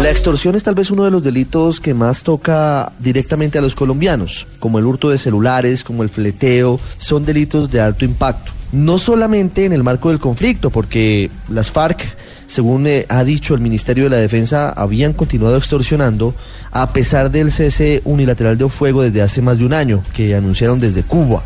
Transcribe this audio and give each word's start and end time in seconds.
La 0.00 0.08
extorsión 0.10 0.54
es 0.54 0.62
tal 0.62 0.74
vez 0.74 0.90
uno 0.90 1.04
de 1.04 1.10
los 1.10 1.22
delitos 1.22 1.78
que 1.78 1.92
más 1.92 2.22
toca 2.22 2.90
directamente 3.00 3.58
a 3.58 3.60
los 3.60 3.74
colombianos, 3.74 4.46
como 4.58 4.78
el 4.78 4.86
hurto 4.86 5.10
de 5.10 5.18
celulares, 5.18 5.84
como 5.84 6.02
el 6.02 6.08
fleteo, 6.08 6.80
son 6.96 7.26
delitos 7.26 7.70
de 7.70 7.82
alto 7.82 8.06
impacto. 8.06 8.50
No 8.72 8.98
solamente 8.98 9.66
en 9.66 9.74
el 9.74 9.82
marco 9.82 10.08
del 10.08 10.18
conflicto, 10.18 10.70
porque 10.70 11.30
las 11.50 11.70
FARC, 11.70 12.00
según 12.46 12.86
eh, 12.86 13.04
ha 13.10 13.24
dicho 13.24 13.54
el 13.54 13.60
Ministerio 13.60 14.04
de 14.04 14.10
la 14.10 14.16
Defensa, 14.16 14.70
habían 14.70 15.12
continuado 15.12 15.58
extorsionando 15.58 16.34
a 16.70 16.94
pesar 16.94 17.30
del 17.30 17.52
cese 17.52 18.00
unilateral 18.06 18.56
de 18.56 18.70
fuego 18.70 19.02
desde 19.02 19.20
hace 19.20 19.42
más 19.42 19.58
de 19.58 19.66
un 19.66 19.74
año, 19.74 20.02
que 20.14 20.34
anunciaron 20.34 20.80
desde 20.80 21.02
Cuba. 21.02 21.42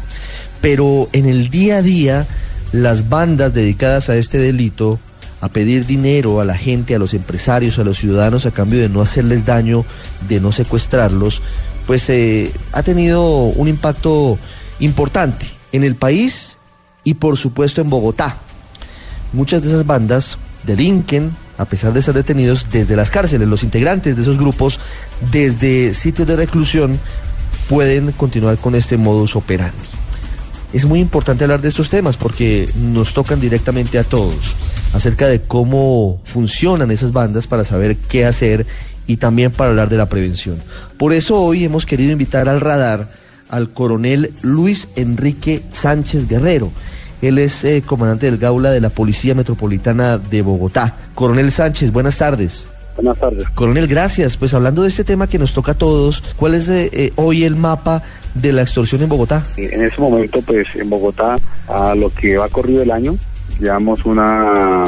Pero 0.60 1.08
en 1.12 1.26
el 1.26 1.50
día 1.50 1.78
a 1.78 1.82
día, 1.82 2.26
las 2.70 3.08
bandas 3.08 3.52
dedicadas 3.52 4.10
a 4.10 4.16
este 4.16 4.38
delito 4.38 5.00
a 5.44 5.50
pedir 5.50 5.84
dinero 5.84 6.40
a 6.40 6.46
la 6.46 6.56
gente, 6.56 6.94
a 6.94 6.98
los 6.98 7.12
empresarios, 7.12 7.78
a 7.78 7.84
los 7.84 7.98
ciudadanos 7.98 8.46
a 8.46 8.50
cambio 8.50 8.80
de 8.80 8.88
no 8.88 9.02
hacerles 9.02 9.44
daño, 9.44 9.84
de 10.26 10.40
no 10.40 10.52
secuestrarlos, 10.52 11.42
pues 11.86 12.08
eh, 12.08 12.50
ha 12.72 12.82
tenido 12.82 13.22
un 13.44 13.68
impacto 13.68 14.38
importante 14.80 15.44
en 15.72 15.84
el 15.84 15.96
país 15.96 16.56
y 17.04 17.12
por 17.12 17.36
supuesto 17.36 17.82
en 17.82 17.90
Bogotá. 17.90 18.38
Muchas 19.34 19.60
de 19.60 19.68
esas 19.68 19.84
bandas 19.84 20.38
delinquen, 20.62 21.36
a 21.58 21.66
pesar 21.66 21.92
de 21.92 22.00
estar 22.00 22.14
detenidos, 22.14 22.70
desde 22.70 22.96
las 22.96 23.10
cárceles. 23.10 23.46
Los 23.46 23.64
integrantes 23.64 24.16
de 24.16 24.22
esos 24.22 24.38
grupos, 24.38 24.80
desde 25.30 25.92
sitios 25.92 26.26
de 26.26 26.36
reclusión, 26.36 26.98
pueden 27.68 28.12
continuar 28.12 28.56
con 28.56 28.74
este 28.74 28.96
modus 28.96 29.36
operandi. 29.36 29.76
Es 30.72 30.86
muy 30.86 31.00
importante 31.00 31.44
hablar 31.44 31.60
de 31.60 31.68
estos 31.68 31.90
temas 31.90 32.16
porque 32.16 32.66
nos 32.76 33.12
tocan 33.12 33.40
directamente 33.40 33.98
a 33.98 34.04
todos 34.04 34.56
acerca 34.94 35.26
de 35.26 35.40
cómo 35.40 36.20
funcionan 36.24 36.90
esas 36.90 37.12
bandas 37.12 37.46
para 37.46 37.64
saber 37.64 37.96
qué 37.96 38.24
hacer 38.24 38.64
y 39.06 39.16
también 39.16 39.50
para 39.50 39.70
hablar 39.70 39.88
de 39.88 39.98
la 39.98 40.08
prevención. 40.08 40.56
Por 40.96 41.12
eso 41.12 41.42
hoy 41.42 41.64
hemos 41.64 41.84
querido 41.84 42.12
invitar 42.12 42.48
al 42.48 42.60
radar 42.60 43.08
al 43.50 43.70
coronel 43.70 44.32
Luis 44.42 44.88
Enrique 44.96 45.62
Sánchez 45.70 46.28
Guerrero. 46.28 46.70
Él 47.22 47.38
es 47.38 47.64
eh, 47.64 47.82
comandante 47.84 48.26
del 48.26 48.38
Gaula 48.38 48.70
de 48.70 48.80
la 48.80 48.90
Policía 48.90 49.34
Metropolitana 49.34 50.18
de 50.18 50.42
Bogotá. 50.42 50.94
Coronel 51.14 51.50
Sánchez, 51.50 51.90
buenas 51.90 52.18
tardes. 52.18 52.66
Buenas 52.96 53.18
tardes. 53.18 53.48
Coronel, 53.50 53.88
gracias. 53.88 54.36
Pues 54.36 54.54
hablando 54.54 54.82
de 54.82 54.88
este 54.88 55.04
tema 55.04 55.28
que 55.28 55.38
nos 55.38 55.52
toca 55.52 55.72
a 55.72 55.78
todos, 55.78 56.22
¿cuál 56.36 56.54
es 56.54 56.68
eh, 56.68 56.90
eh, 56.92 57.12
hoy 57.16 57.44
el 57.44 57.56
mapa 57.56 58.02
de 58.34 58.52
la 58.52 58.62
extorsión 58.62 59.02
en 59.02 59.08
Bogotá? 59.08 59.44
En 59.56 59.82
ese 59.82 60.00
momento, 60.00 60.40
pues 60.42 60.66
en 60.74 60.88
Bogotá, 60.88 61.38
a 61.68 61.94
lo 61.94 62.10
que 62.10 62.36
va 62.36 62.48
corrido 62.48 62.82
el 62.82 62.90
año, 62.90 63.16
llevamos 63.60 64.04
una, 64.04 64.84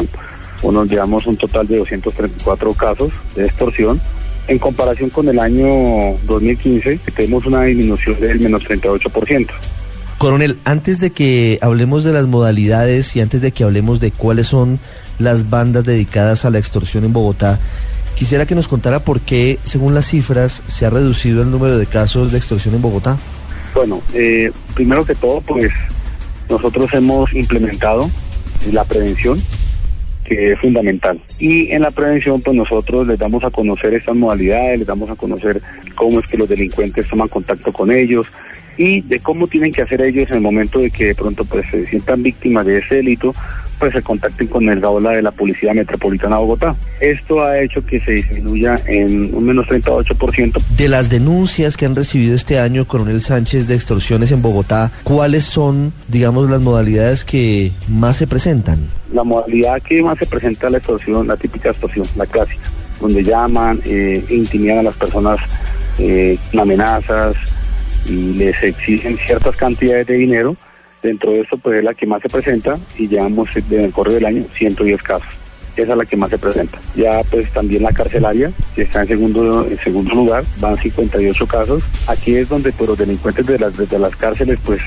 uno, 0.62 0.84
llevamos 0.84 1.26
un 1.26 1.36
total 1.36 1.66
de 1.66 1.78
234 1.78 2.74
casos 2.74 3.12
de 3.34 3.46
extorsión. 3.46 4.00
En 4.48 4.58
comparación 4.58 5.10
con 5.10 5.28
el 5.28 5.40
año 5.40 6.16
2015, 6.26 7.00
tenemos 7.16 7.46
una 7.46 7.62
disminución 7.62 8.20
del 8.20 8.38
menos 8.38 8.62
38%. 8.62 9.48
Coronel, 10.18 10.56
antes 10.64 11.00
de 11.00 11.10
que 11.10 11.58
hablemos 11.60 12.04
de 12.04 12.12
las 12.12 12.26
modalidades 12.26 13.14
y 13.16 13.20
antes 13.20 13.40
de 13.40 13.50
que 13.52 13.64
hablemos 13.64 14.00
de 14.00 14.12
cuáles 14.12 14.46
son 14.46 14.78
las 15.18 15.50
bandas 15.50 15.84
dedicadas 15.84 16.44
a 16.44 16.50
la 16.50 16.58
extorsión 16.58 17.04
en 17.04 17.12
Bogotá, 17.12 17.58
quisiera 18.14 18.46
que 18.46 18.54
nos 18.54 18.68
contara 18.68 19.00
por 19.00 19.20
qué, 19.20 19.58
según 19.64 19.94
las 19.94 20.06
cifras, 20.06 20.62
se 20.66 20.86
ha 20.86 20.90
reducido 20.90 21.42
el 21.42 21.50
número 21.50 21.76
de 21.76 21.86
casos 21.86 22.32
de 22.32 22.38
extorsión 22.38 22.74
en 22.74 22.82
Bogotá. 22.82 23.18
Bueno, 23.74 24.00
eh, 24.14 24.50
primero 24.74 25.04
que 25.04 25.14
todo, 25.14 25.42
pues 25.42 25.70
nosotros 26.48 26.88
hemos 26.94 27.34
implementado 27.34 28.10
la 28.72 28.84
prevención, 28.84 29.40
que 30.24 30.52
es 30.52 30.60
fundamental. 30.60 31.20
Y 31.38 31.70
en 31.70 31.82
la 31.82 31.90
prevención, 31.90 32.40
pues 32.40 32.56
nosotros 32.56 33.06
les 33.06 33.18
damos 33.18 33.44
a 33.44 33.50
conocer 33.50 33.94
estas 33.94 34.16
modalidades, 34.16 34.80
les 34.80 34.86
damos 34.86 35.10
a 35.10 35.16
conocer 35.16 35.60
cómo 35.94 36.20
es 36.20 36.26
que 36.26 36.36
los 36.36 36.48
delincuentes 36.48 37.08
toman 37.08 37.28
contacto 37.28 37.72
con 37.72 37.90
ellos 37.90 38.26
y 38.76 39.00
de 39.02 39.20
cómo 39.20 39.46
tienen 39.46 39.72
que 39.72 39.82
hacer 39.82 40.02
ellos 40.02 40.28
en 40.30 40.36
el 40.36 40.42
momento 40.42 40.80
de 40.80 40.90
que 40.90 41.06
de 41.06 41.14
pronto 41.14 41.44
pues 41.44 41.64
se 41.70 41.86
sientan 41.86 42.22
víctimas 42.22 42.66
de 42.66 42.78
ese 42.78 42.96
delito, 42.96 43.34
pues 43.78 43.92
se 43.92 44.02
contacten 44.02 44.46
con 44.48 44.68
el 44.68 44.80
GAOLA 44.80 45.10
de 45.10 45.22
la 45.22 45.30
Policía 45.30 45.74
Metropolitana 45.74 46.36
de 46.36 46.42
Bogotá. 46.42 46.76
Esto 47.00 47.42
ha 47.42 47.60
hecho 47.60 47.84
que 47.84 48.00
se 48.00 48.12
disminuya 48.12 48.76
en 48.86 49.34
un 49.34 49.44
menos 49.44 49.66
38%. 49.66 50.62
De 50.76 50.88
las 50.88 51.10
denuncias 51.10 51.76
que 51.76 51.86
han 51.86 51.96
recibido 51.96 52.34
este 52.34 52.58
año, 52.58 52.86
Coronel 52.86 53.20
Sánchez, 53.20 53.66
de 53.68 53.74
extorsiones 53.74 54.32
en 54.32 54.42
Bogotá, 54.42 54.90
¿cuáles 55.04 55.44
son, 55.44 55.92
digamos, 56.08 56.50
las 56.50 56.60
modalidades 56.60 57.24
que 57.24 57.72
más 57.88 58.16
se 58.16 58.26
presentan? 58.26 58.88
La 59.12 59.24
modalidad 59.24 59.80
que 59.82 60.02
más 60.02 60.18
se 60.18 60.26
presenta 60.26 60.66
es 60.66 60.72
la 60.72 60.78
extorsión, 60.78 61.26
la 61.26 61.36
típica 61.36 61.70
extorsión, 61.70 62.06
la 62.16 62.26
clásica, 62.26 62.70
donde 63.00 63.22
llaman, 63.22 63.80
eh, 63.84 64.24
intimidan 64.30 64.78
a 64.78 64.82
las 64.84 64.96
personas 64.96 65.38
eh, 65.98 66.38
con 66.50 66.60
amenazas 66.60 67.36
y 68.08 68.34
les 68.34 68.62
exigen 68.62 69.16
ciertas 69.18 69.56
cantidades 69.56 70.06
de 70.06 70.14
dinero 70.14 70.56
Dentro 71.06 71.30
de 71.30 71.42
esto, 71.42 71.56
pues 71.56 71.78
es 71.78 71.84
la 71.84 71.94
que 71.94 72.04
más 72.04 72.20
se 72.20 72.28
presenta 72.28 72.76
y 72.98 73.06
llevamos 73.06 73.48
en 73.54 73.80
el 73.80 73.92
correo 73.92 74.14
del 74.14 74.26
año 74.26 74.44
110 74.54 75.00
casos. 75.04 75.28
Esa 75.76 75.92
es 75.92 75.98
la 75.98 76.04
que 76.04 76.16
más 76.16 76.30
se 76.30 76.36
presenta. 76.36 76.80
Ya 76.96 77.22
pues 77.30 77.48
también 77.52 77.84
la 77.84 77.92
carcelaria, 77.92 78.50
que 78.74 78.82
está 78.82 79.02
en 79.02 79.06
segundo, 79.06 79.64
en 79.68 79.78
segundo 79.78 80.12
lugar, 80.16 80.42
van 80.58 80.76
58 80.76 81.46
casos. 81.46 81.84
Aquí 82.08 82.34
es 82.34 82.48
donde 82.48 82.72
pues, 82.72 82.88
los 82.88 82.98
delincuentes 82.98 83.46
de 83.46 83.56
las, 83.56 83.76
de 83.76 83.98
las 84.00 84.16
cárceles 84.16 84.58
pues 84.64 84.82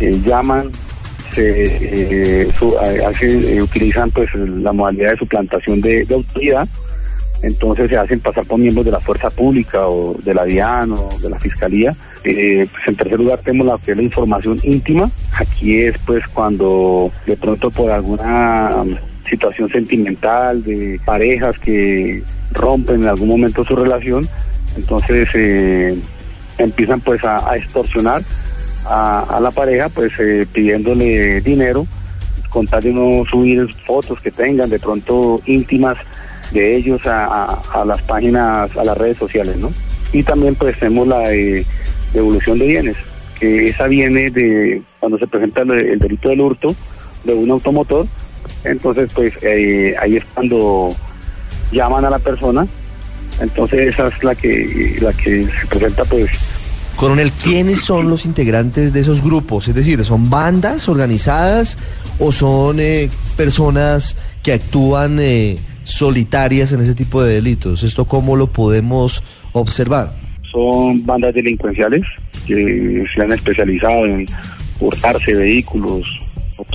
eh, 0.00 0.20
llaman, 0.22 0.70
se 1.32 2.44
eh, 2.44 2.48
eh, 2.52 3.62
utilizan 3.62 4.10
pues 4.10 4.28
la 4.34 4.72
modalidad 4.74 5.12
de 5.12 5.16
suplantación 5.16 5.80
de 5.80 6.06
autoridad 6.10 6.68
entonces 7.46 7.90
se 7.90 7.96
hacen 7.96 8.20
pasar 8.20 8.46
por 8.46 8.58
miembros 8.58 8.86
de 8.86 8.92
la 8.92 9.00
fuerza 9.00 9.30
pública 9.30 9.86
o 9.86 10.16
de 10.22 10.32
la 10.32 10.44
DIAN 10.44 10.92
o 10.92 11.10
de 11.20 11.28
la 11.28 11.38
Fiscalía. 11.38 11.94
Eh, 12.24 12.66
pues 12.70 12.88
en 12.88 12.96
tercer 12.96 13.18
lugar 13.18 13.40
tenemos 13.40 13.66
la, 13.66 14.02
información 14.02 14.58
íntima. 14.62 15.10
Aquí 15.32 15.80
es 15.80 15.98
pues 15.98 16.26
cuando 16.28 17.12
de 17.26 17.36
pronto 17.36 17.70
por 17.70 17.90
alguna 17.90 18.84
situación 19.28 19.68
sentimental 19.70 20.62
de 20.64 20.98
parejas 21.04 21.58
que 21.58 22.22
rompen 22.52 23.02
en 23.02 23.08
algún 23.08 23.28
momento 23.28 23.64
su 23.64 23.76
relación, 23.76 24.26
entonces 24.76 25.28
eh, 25.34 25.94
empiezan 26.58 27.00
pues 27.00 27.22
a, 27.24 27.56
extorsionar 27.56 28.22
a, 28.86 29.38
la 29.40 29.50
pareja 29.50 29.88
pues 29.88 30.12
eh, 30.18 30.46
pidiéndole 30.50 31.40
dinero, 31.40 31.86
con 32.48 32.66
de 32.66 32.92
no 32.92 33.24
subir 33.30 33.66
fotos 33.84 34.20
que 34.20 34.30
tengan 34.30 34.70
de 34.70 34.78
pronto 34.78 35.42
íntimas 35.46 35.98
de 36.52 36.76
ellos 36.76 37.00
a, 37.06 37.84
las 37.86 38.02
páginas, 38.02 38.76
a 38.76 38.84
las 38.84 38.96
redes 38.96 39.18
sociales, 39.18 39.56
¿no? 39.56 39.72
Y 40.12 40.22
también 40.22 40.54
pues 40.54 40.78
tenemos 40.78 41.08
la 41.08 41.20
de 41.28 41.66
devolución 42.12 42.58
de 42.58 42.66
bienes, 42.66 42.96
que 43.38 43.68
esa 43.68 43.86
viene 43.86 44.30
de 44.30 44.82
cuando 45.00 45.18
se 45.18 45.26
presenta 45.26 45.62
el, 45.62 45.98
delito 45.98 46.28
del 46.28 46.40
hurto 46.40 46.74
de 47.24 47.34
un 47.34 47.50
automotor, 47.50 48.06
entonces 48.64 49.10
pues 49.14 49.32
eh, 49.42 49.94
ahí 50.00 50.16
es 50.16 50.24
cuando 50.34 50.94
llaman 51.72 52.04
a 52.04 52.10
la 52.10 52.18
persona, 52.18 52.66
entonces 53.40 53.88
esa 53.88 54.08
es 54.08 54.22
la 54.22 54.34
que, 54.34 54.96
la 55.00 55.12
que 55.12 55.46
se 55.46 55.66
presenta 55.66 56.04
pues 56.04 56.30
Coronel, 56.96 57.32
¿quiénes 57.32 57.80
son 57.80 58.08
los 58.08 58.24
integrantes 58.24 58.92
de 58.92 59.00
esos 59.00 59.20
grupos? 59.20 59.66
Es 59.66 59.74
decir, 59.74 60.02
¿son 60.04 60.30
bandas 60.30 60.88
organizadas 60.88 61.76
o 62.20 62.30
son 62.30 62.78
eh, 62.78 63.10
personas 63.36 64.16
que 64.42 64.52
actúan 64.52 65.18
eh, 65.20 65.58
solitarias 65.84 66.72
en 66.72 66.80
ese 66.80 66.94
tipo 66.94 67.22
de 67.22 67.34
delitos. 67.34 67.82
¿Esto 67.82 68.06
cómo 68.06 68.36
lo 68.36 68.48
podemos 68.48 69.22
observar? 69.52 70.12
Son 70.50 71.04
bandas 71.04 71.34
delincuenciales 71.34 72.02
que 72.46 73.04
se 73.14 73.22
han 73.22 73.32
especializado 73.32 74.04
en 74.06 74.26
hurtarse 74.80 75.34
vehículos, 75.34 76.06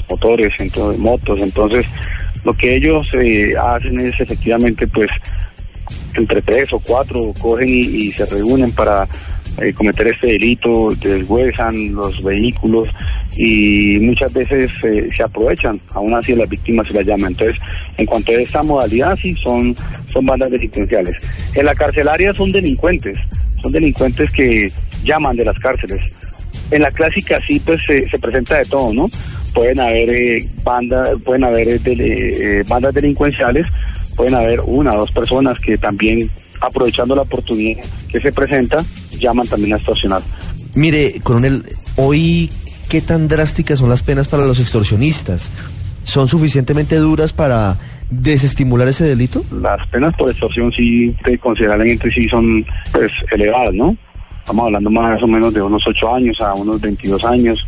motores, 0.10 0.54
entonces, 0.60 1.00
motos. 1.00 1.40
Entonces, 1.42 1.86
lo 2.44 2.54
que 2.54 2.76
ellos 2.76 3.10
eh, 3.14 3.54
hacen 3.62 4.00
es 4.00 4.20
efectivamente, 4.20 4.88
pues, 4.88 5.10
entre 6.14 6.42
tres 6.42 6.72
o 6.74 6.80
cuatro 6.80 7.34
cogen 7.40 7.70
y 7.70 8.12
se 8.12 8.26
reúnen 8.26 8.72
para 8.72 9.08
eh, 9.62 9.74
cometer 9.74 10.08
este 10.08 10.28
delito, 10.28 10.94
deshuesan 10.96 11.94
los 11.94 12.24
vehículos 12.24 12.88
y 13.38 13.98
muchas 14.00 14.32
veces 14.34 14.72
eh, 14.84 15.10
se 15.16 15.24
aprovechan, 15.24 15.80
aún 15.94 16.14
así 16.14 16.36
las 16.36 16.50
víctimas 16.50 16.88
se 16.88 16.94
las 16.94 17.06
llaman. 17.06 17.32
Entonces, 17.32 17.60
en 17.98 18.06
cuanto 18.06 18.32
a 18.32 18.36
esta 18.36 18.64
modalidad, 18.64 19.16
sí, 19.16 19.36
son, 19.36 19.76
son 20.12 20.26
bandas 20.26 20.52
delincuenciales. 20.52 21.16
En 21.54 21.66
la 21.66 21.76
carcelaria 21.76 22.34
son 22.34 22.52
delincuentes, 22.52 23.18
son 23.62 23.72
delincuentes 23.72 24.32
que 24.32 24.72
llaman 25.04 25.36
de 25.36 25.46
las 25.46 25.60
cárceles. 25.60 26.02
En 26.72 26.82
la 26.82 26.92
clásica 26.92 27.40
sí, 27.48 27.60
pues 27.60 27.82
se 27.86 28.20
presenta 28.20 28.58
de 28.58 28.66
todo, 28.66 28.94
¿no? 28.94 29.10
Pueden 29.54 29.80
haber 29.80 30.10
eh, 30.10 30.48
bandas, 30.64 31.10
pueden 31.24 31.44
haber 31.44 31.80
bandas 32.68 32.94
delincuenciales, 32.94 33.66
pueden 34.16 34.36
haber 34.36 34.60
una 34.62 34.94
o 34.94 35.00
dos 35.00 35.12
personas 35.12 35.60
que 35.60 35.78
también 35.78 36.30
aprovechando 36.62 37.16
la 37.16 37.24
oportunidad 37.24 37.84
que 38.12 38.20
se 38.20 38.32
presenta, 38.32 38.84
llaman 39.20 39.48
también 39.48 39.74
a 39.74 39.78
extorsionar. 39.78 40.22
Mire, 40.76 41.20
coronel, 41.22 41.66
hoy, 41.96 42.50
¿qué 42.90 43.02
tan 43.02 43.28
drásticas 43.28 43.80
son 43.80 43.90
las 43.90 44.02
penas 44.02 44.28
para 44.28 44.46
los 44.46 44.60
extorsionistas? 44.60 45.52
¿Son 46.04 46.28
suficientemente 46.28 46.96
duras 46.96 47.34
para 47.34 47.78
desestimular 48.10 48.88
ese 48.88 49.04
delito? 49.04 49.44
Las 49.52 49.86
penas 49.90 50.16
por 50.18 50.30
extorsión 50.30 50.72
sí, 50.72 51.16
considerablemente 51.42 52.12
sí 52.12 52.28
son 52.30 52.66
pues 52.92 53.12
elevadas, 53.32 53.74
¿no? 53.74 53.96
Estamos 54.40 54.66
hablando 54.66 54.90
más 54.90 55.22
o 55.22 55.28
menos 55.28 55.54
de 55.54 55.62
unos 55.62 55.84
8 55.86 56.16
años 56.16 56.42
a 56.42 56.54
unos 56.54 56.82
22 56.82 57.24
años. 57.24 57.68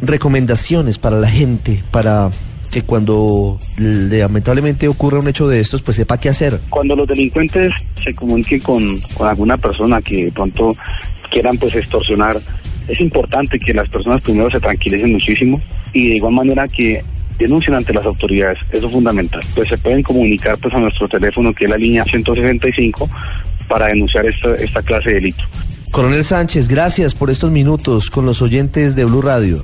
Recomendaciones 0.00 0.98
para 0.98 1.16
la 1.16 1.28
gente, 1.28 1.82
para 1.90 2.30
que 2.72 2.82
cuando 2.82 3.58
lamentablemente 3.76 4.88
ocurra 4.88 5.18
un 5.18 5.28
hecho 5.28 5.46
de 5.46 5.60
estos, 5.60 5.82
pues 5.82 5.98
sepa 5.98 6.18
qué 6.18 6.30
hacer. 6.30 6.58
Cuando 6.70 6.96
los 6.96 7.06
delincuentes 7.06 7.70
se 8.02 8.14
comuniquen 8.14 8.60
con, 8.60 8.98
con 9.14 9.28
alguna 9.28 9.58
persona 9.58 10.00
que 10.00 10.24
de 10.24 10.32
pronto 10.32 10.74
quieran 11.30 11.58
pues 11.58 11.74
extorsionar, 11.74 12.40
es 12.88 13.00
importante 13.00 13.58
que 13.58 13.74
las 13.74 13.88
personas 13.90 14.22
primero 14.22 14.50
se 14.50 14.58
tranquilicen 14.58 15.12
muchísimo 15.12 15.60
y 15.92 16.08
de 16.08 16.16
igual 16.16 16.32
manera 16.32 16.66
que 16.66 17.04
denuncien 17.38 17.74
ante 17.74 17.92
las 17.92 18.06
autoridades, 18.06 18.58
eso 18.70 18.86
es 18.86 18.92
fundamental. 18.92 19.42
Pues 19.54 19.68
se 19.68 19.76
pueden 19.76 20.02
comunicar 20.02 20.56
pues 20.56 20.72
a 20.72 20.78
nuestro 20.78 21.06
teléfono 21.08 21.52
que 21.52 21.66
es 21.66 21.70
la 21.70 21.76
línea 21.76 22.04
165 22.04 23.08
para 23.68 23.88
denunciar 23.88 24.24
esta, 24.24 24.54
esta 24.54 24.82
clase 24.82 25.10
de 25.10 25.14
delito. 25.16 25.44
Coronel 25.90 26.24
Sánchez, 26.24 26.68
gracias 26.68 27.14
por 27.14 27.28
estos 27.28 27.50
minutos 27.50 28.10
con 28.10 28.24
los 28.24 28.40
oyentes 28.40 28.96
de 28.96 29.04
Blue 29.04 29.20
Radio. 29.20 29.62